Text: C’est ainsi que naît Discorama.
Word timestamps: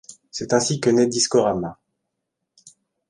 C’est 0.31 0.53
ainsi 0.53 0.79
que 0.79 0.89
naît 0.89 1.05
Discorama. 1.05 1.77